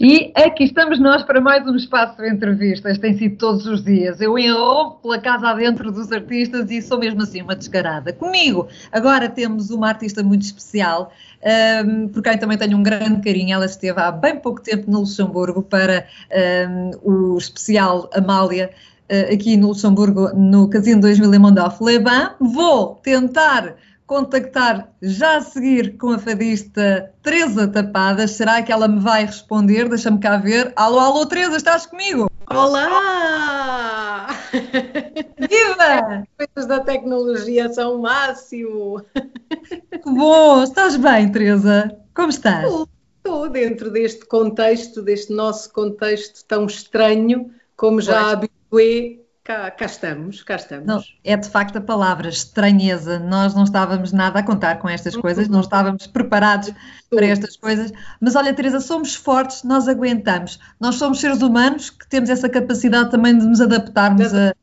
[0.00, 4.20] E aqui estamos nós para mais um espaço de entrevistas, tem sido todos os dias.
[4.20, 8.12] Eu enrolo pela casa adentro dos artistas e sou mesmo assim uma descarada.
[8.12, 11.12] Comigo, agora temos uma artista muito especial,
[11.84, 13.54] um, por quem também tenho um grande carinho.
[13.54, 16.06] Ela esteve há bem pouco tempo no Luxemburgo para
[16.70, 16.90] um,
[17.34, 18.70] o especial Amália,
[19.10, 22.36] uh, aqui no Luxemburgo, no Casino 2000 em Mondorf-Leban.
[22.38, 23.74] Vou tentar
[24.08, 28.32] contactar já a seguir com a fadista Teresa Tapadas.
[28.32, 29.86] Será que ela me vai responder?
[29.86, 30.72] Deixa-me cá ver.
[30.74, 32.28] Alô, alô, Teresa, estás comigo?
[32.50, 34.28] Olá!
[35.38, 36.24] Viva!
[36.38, 39.04] Coisas da tecnologia são o máximo.
[39.92, 40.62] Que bom!
[40.62, 41.94] Estás bem, Teresa?
[42.14, 42.64] Como estás?
[42.64, 42.88] Estou,
[43.18, 50.42] estou dentro deste contexto, deste nosso contexto tão estranho, como já habituei cá, cá estamos,
[50.42, 50.86] cá estamos.
[50.86, 53.18] Não, é de facto a palavra estranheza.
[53.18, 56.70] Nós não estávamos nada a contar com estas coisas, não estávamos preparados
[57.08, 57.90] para estas coisas.
[58.20, 60.60] Mas olha, Teresa, somos fortes, nós aguentamos.
[60.78, 64.54] Nós somos seres humanos que temos essa capacidade também de nos adaptarmos a,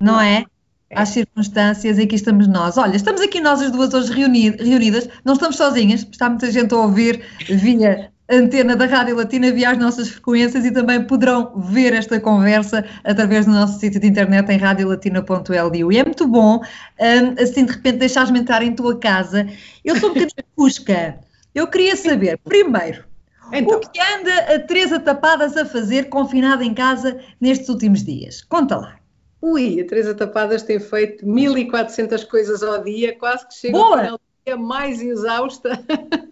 [0.00, 0.44] não é?
[0.92, 2.76] Às circunstâncias e aqui estamos nós.
[2.76, 6.78] Olha, estamos aqui nós as duas hoje reunidas, não estamos sozinhas, está muita gente a
[6.78, 12.18] ouvir via antena da Rádio Latina via as nossas frequências e também poderão ver esta
[12.18, 15.92] conversa através do nosso sítio de internet em radiolatina.lu.
[15.92, 19.46] E é muito bom, um, assim de repente, deixares-me entrar em tua casa.
[19.84, 21.18] Eu sou um bocadinho busca.
[21.54, 23.04] Eu queria saber, primeiro,
[23.52, 23.78] então.
[23.78, 28.42] o que anda a Teresa Tapadas a fazer confinada em casa nestes últimos dias?
[28.42, 28.96] Conta lá.
[29.40, 33.90] Ui, a Teresa Tapadas tem feito 1400 coisas ao dia, quase que chega Boa.
[33.90, 35.78] ao final do dia mais exausta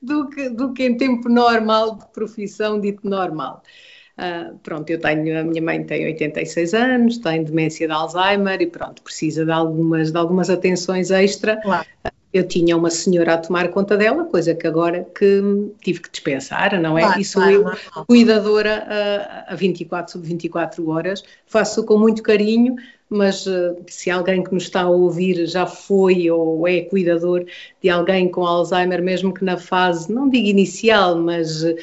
[0.00, 3.62] do que, do que em tempo normal, de profissão dito normal.
[4.16, 8.66] Uh, pronto, eu tenho, a minha mãe tem 86 anos, tem demência de Alzheimer e
[8.66, 11.60] pronto, precisa de algumas, de algumas atenções extra.
[11.60, 11.86] Claro.
[12.32, 15.42] Eu tinha uma senhora a tomar conta dela, coisa que agora que
[15.82, 17.02] tive que dispensar, não é?
[17.02, 18.06] Claro, e sou claro, eu normal.
[18.06, 18.86] cuidadora
[19.48, 22.76] a, a 24 sobre 24 horas, faço com muito carinho,
[23.08, 27.44] mas uh, se alguém que nos está a ouvir já foi ou é cuidador
[27.80, 31.76] de alguém com Alzheimer, mesmo que na fase, não digo inicial, mas uh,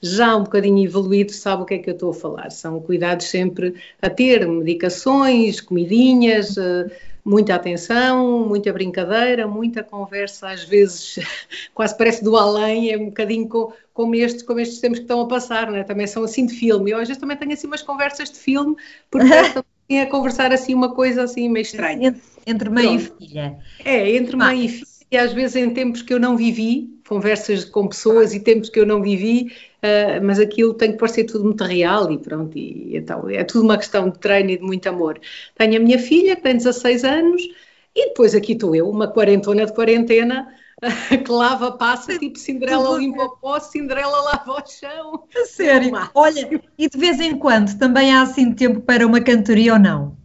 [0.00, 2.50] já um bocadinho evoluído, sabe o que é que eu estou a falar.
[2.50, 6.90] São cuidados sempre a ter, medicações, comidinhas, uh,
[7.22, 11.18] muita atenção, muita brincadeira, muita conversa, às vezes
[11.74, 15.20] quase parece do além, é um bocadinho com, como, estes, como estes tempos que estão
[15.20, 15.84] a passar, né?
[15.84, 16.90] também são assim de filme.
[16.90, 18.74] Eu às vezes também tenho assim umas conversas de filme,
[19.10, 19.28] porque
[19.98, 22.08] a conversar assim uma coisa assim meio estranha.
[22.08, 23.16] Entre, entre mãe Pronto.
[23.18, 23.58] e filha.
[23.84, 27.64] É, entre mãe e filha, e às vezes em tempos que eu não vivi, conversas
[27.64, 29.52] com pessoas e tempos que eu não vivi,
[29.82, 33.64] uh, mas aquilo tem que parecer tudo muito real e pronto, e, então é tudo
[33.64, 35.20] uma questão de treino e de muito amor.
[35.56, 37.42] Tenho a minha filha que tem 16 anos
[37.96, 40.54] e depois aqui estou eu, uma quarentona de quarentena,
[41.24, 45.24] que lava, passa, tipo Cinderela limpa o pó, Cinderela lava o chão.
[45.36, 45.96] A sério.
[45.96, 46.10] É.
[46.14, 50.20] Olha, e de vez em quando também há assim tempo para uma cantoria ou não?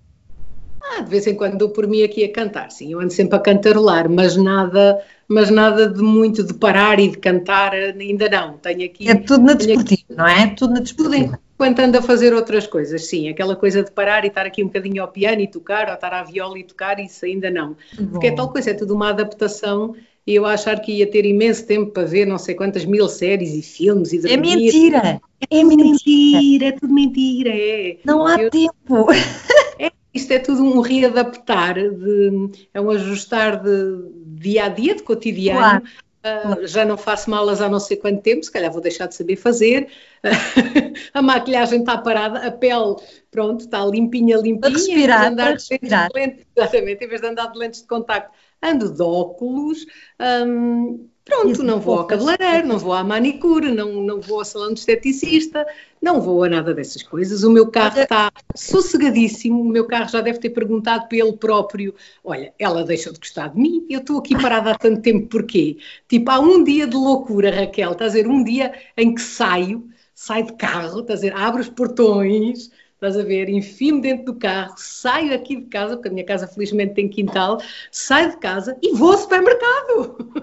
[0.82, 3.36] Ah, de vez em quando dou por mim aqui a cantar, sim, eu ando sempre
[3.36, 8.58] a cantarolar, mas nada, mas nada de muito de parar e de cantar, ainda não.
[8.60, 9.10] Tenho aqui.
[9.10, 10.48] É tudo na tenho aqui desportiva, não é?
[10.56, 11.40] Tudo na desportiva.
[11.56, 13.30] enquanto ando a fazer outras coisas, sim.
[13.30, 16.14] Aquela coisa de parar e estar aqui um bocadinho ao piano e tocar, ou estar
[16.14, 17.76] à viola e tocar, isso ainda não.
[18.12, 18.36] Porque é Bom.
[18.36, 21.92] tal coisa, é tudo uma adaptação e eu a achar que ia ter imenso tempo
[21.92, 25.22] para ver não sei quantas mil séries e filmes e É mentira!
[25.50, 27.98] É mentira, é tudo mentira, é.
[28.06, 29.08] Não há Eu- tempo!
[30.14, 34.10] Isto é tudo um readaptar, de, é um ajustar de
[34.40, 35.60] dia a dia, de cotidiano.
[35.60, 35.84] Claro,
[36.22, 36.68] claro.
[36.68, 39.36] Já não faço malas há não sei quanto tempo, se calhar vou deixar de saber
[39.36, 39.90] fazer.
[41.14, 42.96] a maquilhagem está parada, a pele,
[43.30, 44.62] pronto, está limpinha, limpinha.
[44.62, 46.08] Para respirar, em vez de andar respirar.
[46.10, 48.32] de lentes- exatamente, em vez de andar de lentes de contacto,
[48.70, 49.86] ando de óculos.
[50.20, 54.74] hum, pronto, não vou ao cabeleireiro, não vou à manicure, não, não vou ao salão
[54.74, 55.66] de esteticista,
[56.02, 57.44] não vou a nada dessas coisas.
[57.44, 61.96] O meu carro está sossegadíssimo, o meu carro já deve ter perguntado para ele próprio:
[62.24, 65.78] olha, ela deixou de gostar de mim, eu estou aqui parada há tanto tempo, porquê?
[66.08, 69.90] Tipo, há um dia de loucura, Raquel, estás a dizer, um dia em que saio,
[70.14, 72.70] saio de carro, estás a dizer, abro os portões.
[72.96, 76.48] Estás a ver, enfio-me dentro do carro, saio aqui de casa, porque a minha casa
[76.48, 77.60] felizmente tem quintal,
[77.92, 80.34] saio de casa e vou ao supermercado.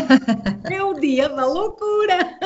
[0.70, 2.38] é o dia da loucura.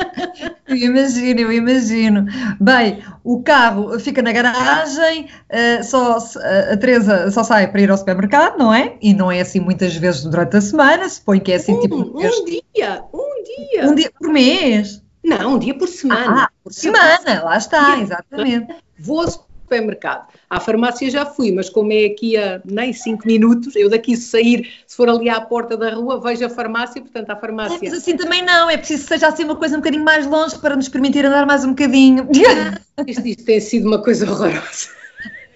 [0.67, 2.25] Eu imagino, eu imagino.
[2.59, 7.89] Bem, o carro fica na garagem, eh, só, se- a Teresa só sai para ir
[7.89, 8.97] ao supermercado, não é?
[9.01, 12.17] E não é assim muitas vezes durante a semana, suponho que é assim tipo Um,
[12.17, 13.89] um dia, um dia.
[13.89, 15.01] um dia por mês.
[15.23, 16.43] Não, um dia por semana.
[16.43, 18.75] Ah, por semana, lá está, exatamente.
[18.99, 20.27] Vou ao supermercado.
[20.49, 24.69] À farmácia já fui, mas como é aqui a nem 5 minutos, eu daqui sair,
[24.85, 27.77] se for ali à porta da rua, vejo a farmácia, portanto a farmácia.
[27.77, 30.27] É, mas assim também não, é preciso que seja assim uma coisa um bocadinho mais
[30.27, 32.27] longe para nos permitir andar mais um bocadinho.
[33.07, 34.89] Isto, isto tem sido uma coisa horrorosa.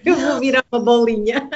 [0.04, 1.48] Eu vou virar uma bolinha.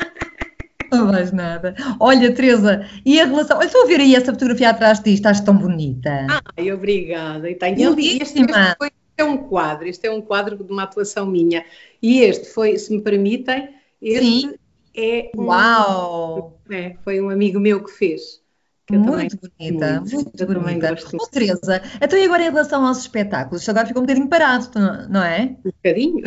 [0.93, 1.75] Não mais nada.
[1.99, 3.59] Olha, Teresa, e a relação.
[3.59, 6.27] Olha, estou a ver aí essa fotografia atrás disto, estás tão bonita.
[6.57, 7.51] Ai, obrigada.
[7.51, 8.19] E tenho ali.
[8.23, 8.45] Este
[8.79, 8.91] foi,
[9.23, 11.65] é um quadro, este é um quadro de uma atuação minha.
[12.03, 13.71] E este foi, se me permitem,
[14.01, 14.55] este Sim.
[14.95, 15.31] é.
[15.37, 16.61] Um, Uau!
[16.71, 18.43] É, foi um amigo meu que fez.
[18.87, 20.97] Que muito bonita, muito, muito bonita.
[21.15, 23.67] Oh, Teresa, então e agora em relação aos espetáculos?
[23.69, 24.69] Agora ficou um bocadinho parado,
[25.09, 25.57] não é?
[25.65, 26.25] Um bocadinho.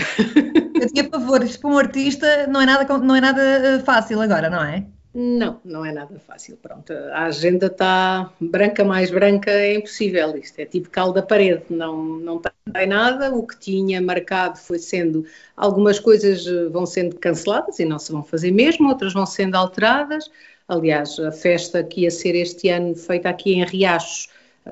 [0.81, 4.21] Eu tinha pavor, isto para um artista não é, nada, não é nada eh, fácil
[4.21, 4.87] agora, não é?
[5.17, 6.57] Não, não é nada fácil.
[6.61, 10.35] Pronto, a agenda está branca mais branca, é impossível.
[10.35, 12.41] Isto é tipo cal da parede, não, não
[12.73, 13.33] tem nada.
[13.33, 15.25] O que tinha marcado foi sendo.
[15.55, 19.55] Algumas coisas eh, vão sendo canceladas e não se vão fazer mesmo, outras vão sendo
[19.55, 20.29] alteradas.
[20.67, 24.27] Aliás, a festa que ia ser este ano feita aqui em Riachos,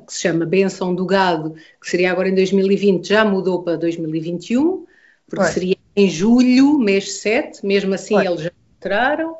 [0.05, 4.85] que se chama Benção do Gado, que seria agora em 2020, já mudou para 2021,
[5.25, 9.37] porque seria em julho, mês 7, mesmo assim eles já alteraram.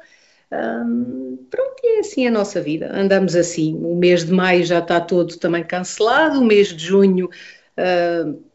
[0.54, 2.92] Hum, pronto, e é assim a nossa vida.
[2.94, 3.76] Andamos assim.
[3.76, 7.30] O mês de maio já está todo também cancelado, o mês de junho,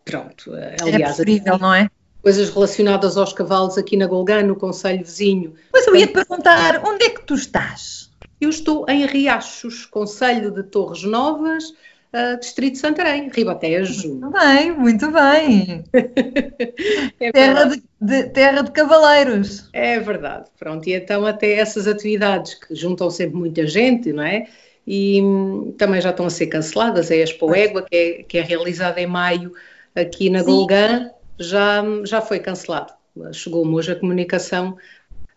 [0.05, 0.53] pronto.
[0.81, 1.91] Aliás, é preferível, não é?
[2.23, 5.55] Coisas relacionadas aos cavalos aqui na Golgã, no Conselho Vizinho.
[5.71, 8.11] Pois eu ia te perguntar, onde é que tu estás?
[8.41, 11.75] Eu estou em Riachos, Conselho de Torres Novas,
[12.12, 14.08] uh, Distrito de Santarém, Ribatejo.
[14.08, 15.84] Muito bem, muito bem.
[17.20, 19.69] é terra, de, de, terra de cavaleiros.
[19.72, 20.88] É verdade, pronto.
[20.88, 24.46] E então até essas atividades que juntam sempre muita gente, não é?
[24.87, 28.43] E hum, também já estão a ser canceladas, a Expo Égua, que é, que é
[28.43, 29.52] realizada em maio
[29.94, 32.93] aqui na Golgã, já, já foi cancelado.
[33.32, 34.76] Chegou-me hoje a comunicação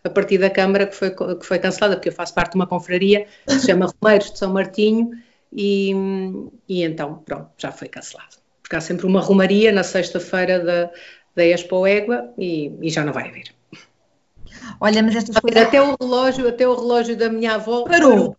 [0.04, 2.66] a partir da Câmara que foi, que foi cancelada, porque eu faço parte de uma
[2.66, 5.10] confraria que se chama Romeiros de São Martinho
[5.52, 5.92] e,
[6.68, 8.36] e então, pronto, já foi cancelado.
[8.62, 10.90] Porque há sempre uma romaria na sexta-feira da,
[11.34, 13.54] da Expo Égua e, e, já não vai haver.
[14.80, 15.62] Olha, mas estas coisas...
[15.62, 18.36] Até o relógio, até o relógio da minha avó parou.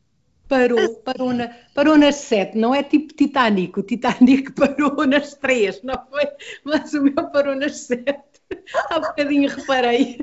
[0.48, 5.82] Parou, parou, na, parou nas sete, não é tipo Titanic, o Titanic parou nas três,
[5.82, 6.28] não foi?
[6.64, 8.33] Mas o meu parou nas sete.
[8.90, 10.18] Há bocadinho reparei.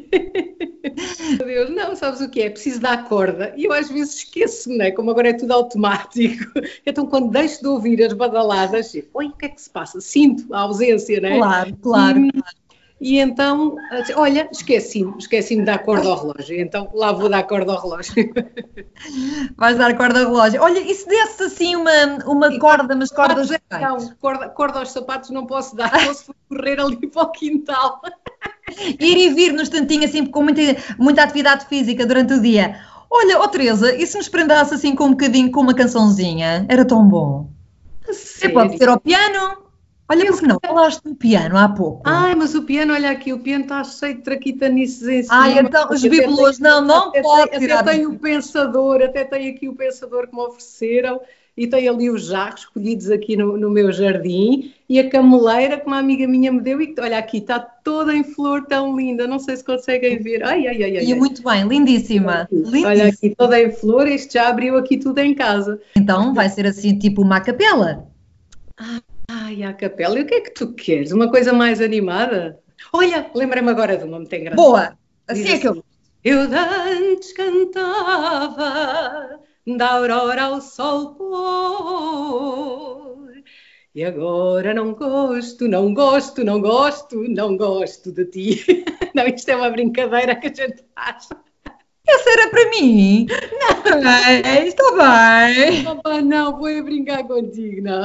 [1.39, 2.51] Meu Deus, não, sabes o que é?
[2.51, 3.53] Preciso dar corda.
[3.57, 4.91] E eu às vezes esqueço-me, né?
[4.91, 6.51] como agora é tudo automático.
[6.87, 10.01] Então quando deixo de ouvir as badaladas, oi, o que é que se passa?
[10.01, 11.37] Sinto a ausência, né?
[11.37, 12.61] Claro, claro, e, claro.
[13.01, 13.77] E então,
[14.15, 18.13] olha, esqueci-me, esqueci-me de dar corda ao relógio, então lá vou dar corda ao relógio.
[19.57, 20.61] Vais dar corda ao relógio.
[20.61, 21.91] Olha, e se desse assim uma,
[22.27, 27.07] uma corda, mas cordas Não, corda, corda aos sapatos não posso dar, posso correr ali
[27.07, 28.03] para o quintal.
[29.01, 30.61] Ir e vir no instantinho, assim, com muita,
[30.99, 32.81] muita atividade física durante o dia.
[33.11, 36.65] Olha, ó oh, Teresa, e se nos prendasse assim com um bocadinho, com uma cançãozinha?
[36.69, 37.51] Era tão bom.
[38.13, 38.55] Sério?
[38.55, 39.70] Pode ser ao piano.
[40.11, 40.59] Olha, porque não?
[40.61, 42.03] Falaste do piano há pouco.
[42.05, 45.37] Ai, mas o piano, olha aqui, o piano está cheio de traquitanices em cima.
[45.37, 49.49] Ai, então, os bibelôs, não, não até pode tem, Até tem o pensador, até tem
[49.49, 51.21] aqui o pensador que me ofereceram
[51.57, 55.87] e tem ali os jarros colhidos aqui no, no, meu jardim e a cameleira que
[55.87, 59.39] uma amiga minha me deu e olha aqui, está toda em flor tão linda, não
[59.39, 60.43] sei se conseguem ver.
[60.43, 61.05] Ai, ai, ai, ai.
[61.05, 62.49] E muito bem, lindíssima.
[62.51, 62.89] lindíssima.
[62.89, 65.81] Olha aqui, toda em flor, este já abriu aqui tudo em casa.
[65.95, 68.09] Então vai ser assim, tipo uma capela.
[68.77, 69.01] Ah,
[69.33, 71.13] Ai, a capela, e o que é que tu queres?
[71.13, 72.59] Uma coisa mais animada?
[72.93, 74.61] Olha, lembrei-me agora de uma muito engraçada.
[74.61, 74.99] Boa!
[75.29, 75.73] Assim Diz é que eu.
[75.73, 75.83] Assim,
[76.25, 78.69] eu antes cantava
[79.67, 82.41] da aurora ao sol pôr
[83.95, 88.85] e agora não gosto, não gosto, não gosto, não gosto de ti.
[89.15, 91.29] Não, isto é uma brincadeira que a gente faz.
[92.15, 93.27] Essa era para mim?
[93.61, 95.87] Não, é, está bem.
[95.87, 98.03] Opa, não, vou brincar contigo, não.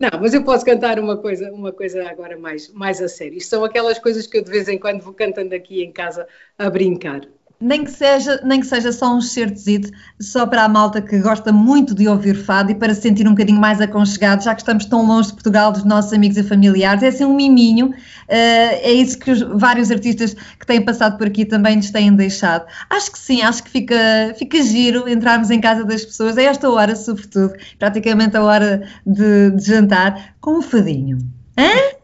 [0.00, 3.38] Não, mas eu posso cantar uma coisa, uma coisa agora mais, mais a sério.
[3.38, 6.26] Isto são aquelas coisas que eu de vez em quando vou cantando aqui em casa
[6.58, 7.22] a brincar
[7.64, 9.90] nem que seja, nem que seja só um certezito,
[10.20, 13.30] só para a malta que gosta muito de ouvir fado e para se sentir um
[13.30, 17.02] bocadinho mais aconchegado, já que estamos tão longe de Portugal, dos nossos amigos e familiares,
[17.02, 17.94] é assim um miminho, uh,
[18.28, 22.66] é isso que os, vários artistas que têm passado por aqui também nos têm deixado.
[22.90, 23.96] Acho que sim, acho que fica,
[24.38, 29.52] fica giro entrarmos em casa das pessoas, a esta hora sobretudo, praticamente a hora de,
[29.52, 31.16] de jantar, com um fadinho.
[31.56, 32.03] Hã?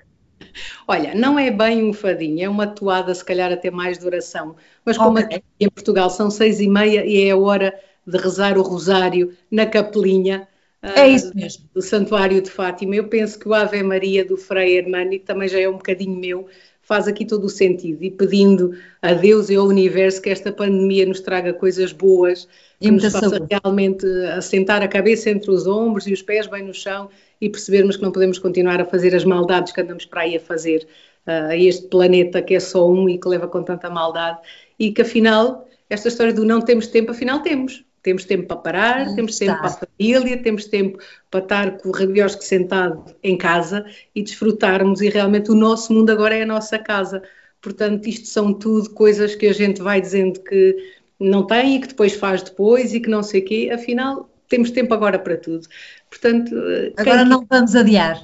[0.87, 4.57] Olha, não é bem um fadinho, é uma toada, se calhar até mais duração.
[4.85, 5.39] Mas como okay.
[5.39, 7.75] aqui em Portugal são seis e meia e é a hora
[8.07, 10.49] de rezar o rosário na capelinha
[10.83, 11.69] é isso mesmo.
[11.75, 15.61] do Santuário de Fátima, eu penso que o Ave Maria do Frei Hermani também já
[15.61, 16.47] é um bocadinho meu,
[16.81, 21.05] faz aqui todo o sentido e pedindo a Deus e ao universo que esta pandemia
[21.05, 22.49] nos traga coisas boas,
[22.81, 23.47] E que nos faça saúde.
[23.51, 27.11] realmente assentar a cabeça entre os ombros e os pés bem no chão
[27.41, 30.41] e percebermos que não podemos continuar a fazer as maldades que andamos para aí a
[30.41, 30.87] fazer
[31.27, 34.39] ah, a este planeta que é só um e que leva com tanta maldade
[34.79, 37.85] e que afinal, esta história do não temos tempo, afinal temos.
[38.03, 39.45] Temos tempo para parar, temos está.
[39.45, 40.99] tempo para a família, temos tempo
[41.31, 46.09] para estar com o rabiosco sentado em casa e desfrutarmos e realmente o nosso mundo
[46.09, 47.23] agora é a nossa casa.
[47.61, 50.77] Portanto, isto são tudo coisas que a gente vai dizendo que
[51.19, 53.71] não tem e que depois faz depois e que não sei o quê.
[53.71, 55.67] Afinal, temos tempo agora para tudo.
[56.11, 58.21] Portanto, eh, Agora não vamos adiar.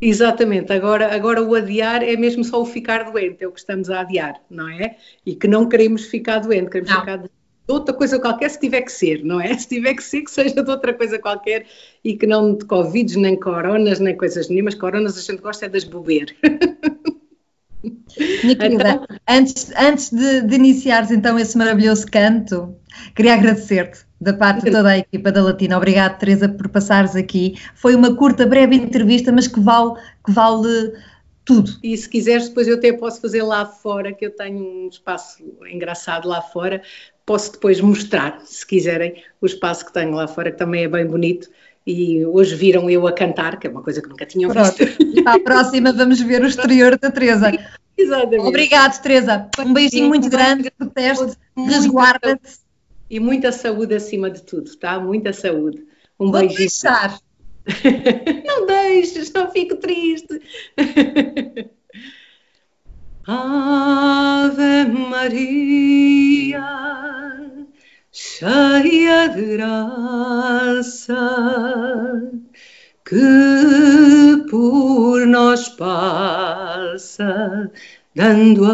[0.00, 3.88] Exatamente, agora, agora o adiar é mesmo só o ficar doente, é o que estamos
[3.88, 4.96] a adiar, não é?
[5.24, 7.00] E que não queremos ficar doente, queremos Não.
[7.00, 7.30] ficar de
[7.66, 9.56] outra coisa qualquer se tiver que ser, não é?
[9.56, 11.64] Se tiver que ser, que seja de outra coisa qualquer
[12.04, 14.74] e que não de Covid, nem coronas, nem coisas nenhumas.
[14.74, 16.36] Coronas a gente gosta é de as beber.
[18.42, 22.76] Minha querida, Então- antes, antes de, de iniciares então esse maravilhoso canto,
[23.14, 25.76] queria agradecer-te da parte de toda a equipa da Latina.
[25.76, 27.58] Obrigado, Teresa, por passares aqui.
[27.74, 29.94] Foi uma curta, breve entrevista, mas que vale,
[30.24, 30.92] que vale
[31.44, 31.72] tudo.
[31.82, 35.42] E se quiseres, depois eu até posso fazer lá fora, que eu tenho um espaço
[35.70, 36.82] engraçado lá fora.
[37.26, 41.06] Posso depois mostrar, se quiserem, o espaço que tenho lá fora, que também é bem
[41.06, 41.48] bonito.
[41.86, 44.74] E hoje viram eu a cantar, que é uma coisa que nunca tinham Pronto.
[44.78, 45.04] visto.
[45.28, 47.52] A próxima vamos ver o exterior da Teresa.
[47.96, 48.46] Exatamente.
[48.46, 49.48] Obrigado, Teresa.
[49.58, 52.63] Um beijinho muito grande, proteste, resguarda-te.
[53.08, 54.98] E muita saúde acima de tudo, tá?
[54.98, 55.84] Muita saúde.
[56.18, 56.58] Um Vou beijinho.
[56.58, 57.18] deixar.
[58.46, 60.38] Não deixes, não fico triste.
[63.26, 66.60] Ave Maria,
[68.12, 71.14] cheia de graça,
[73.02, 77.72] que por nós passa,
[78.14, 78.66] dando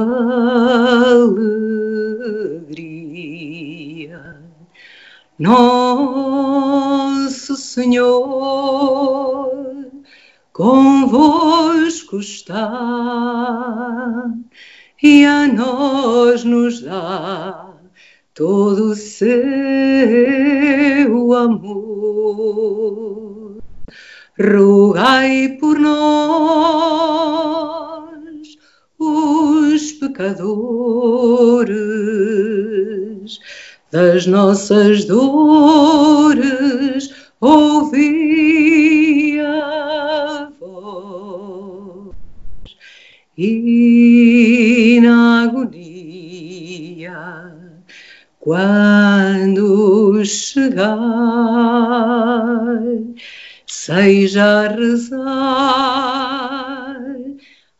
[1.23, 2.90] alegria.
[5.41, 9.51] Nosso Senhor
[10.53, 12.71] convosco está
[15.03, 17.73] e a nós nos dá
[18.35, 19.33] todo o seu
[21.33, 22.81] amor.
[24.39, 26.91] Rogai por nós,
[28.99, 30.51] os pecadores,
[33.91, 42.15] das nossas dores, ouvi a voz.
[43.37, 47.53] E na agonia,
[48.39, 50.97] quando chegar,
[53.67, 55.81] seja rezar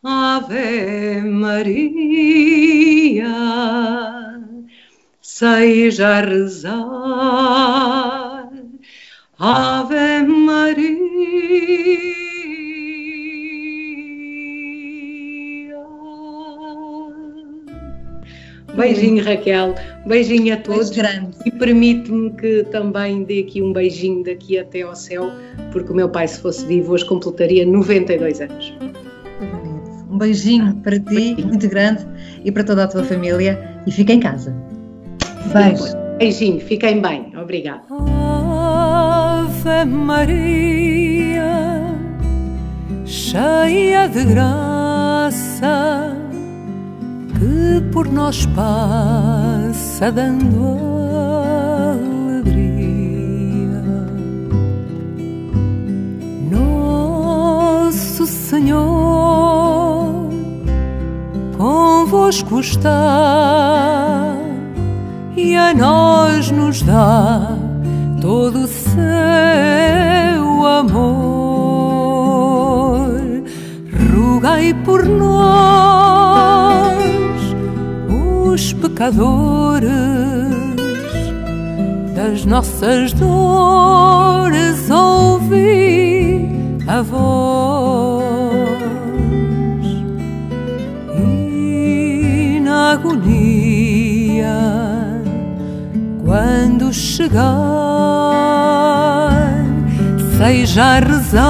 [0.03, 3.31] Ave Maria
[5.41, 6.77] seja a rezar
[9.39, 11.01] Ave Maria.
[18.75, 19.73] Beijinho, Raquel.
[20.05, 20.91] Beijinho a todos.
[20.91, 21.37] Beijo grande.
[21.43, 25.31] E permite-me que também dê aqui um beijinho daqui até ao céu,
[25.71, 28.75] porque o meu pai, se fosse vivo, hoje completaria 92 anos.
[30.07, 32.05] Um beijinho para ti, muito grande,
[32.45, 33.59] e para toda a tua família.
[33.87, 34.55] E fica em casa.
[35.53, 35.83] Beijo.
[36.17, 37.33] Beijinho, fiquem bem.
[37.35, 37.81] Obrigada.
[37.89, 41.87] Ave Maria,
[43.05, 46.15] cheia de graça,
[47.39, 50.77] que por nós passa dando
[52.39, 53.83] alegria.
[56.51, 60.29] Nosso Senhor
[61.57, 64.30] convosco está
[65.41, 67.57] e a nós nos dá
[68.21, 69.01] todo o seu
[70.67, 71.81] amor.
[74.13, 76.93] Rogai por nós,
[78.53, 79.89] os pecadores,
[82.15, 86.47] das nossas dores, ouvi
[86.87, 88.20] a voz.
[96.31, 97.43] Quando chegar,
[100.37, 101.41] seja a rezar,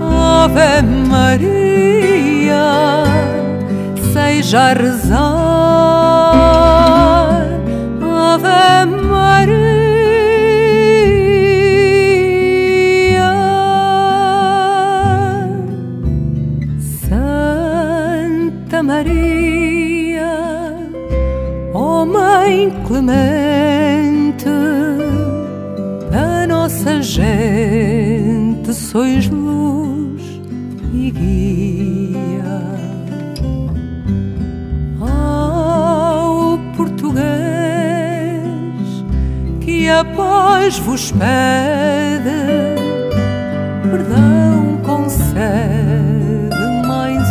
[0.00, 2.64] Ave Maria,
[4.10, 5.37] seja a rezar,
[40.16, 42.78] paz vos pede,
[43.82, 47.22] perdão concede mais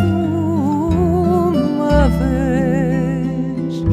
[0.92, 3.84] uma vez.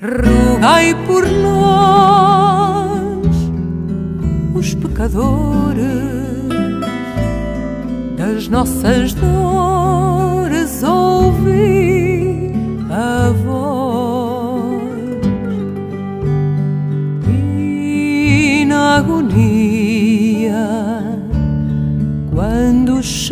[0.00, 3.26] Rogai por nós,
[4.54, 5.86] os pecadores,
[8.16, 11.75] das nossas dores ouvi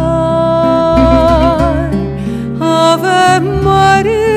[2.61, 4.30] Ave Maria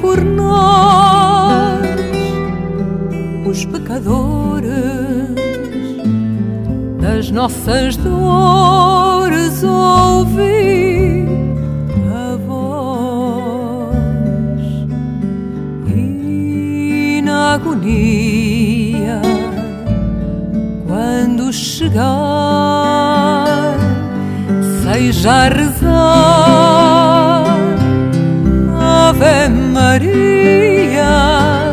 [0.00, 1.80] por nós,
[3.46, 4.66] os pecadores,
[7.00, 11.24] das nossas dores ouvi
[12.14, 13.86] a voz.
[15.88, 19.22] E na agonia
[20.86, 22.16] quando chegar
[24.82, 26.45] seja rezar
[29.86, 31.70] Maria,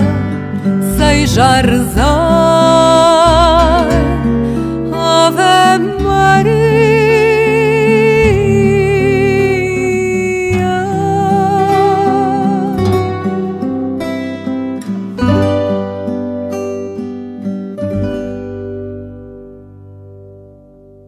[0.95, 2.32] seja a rezar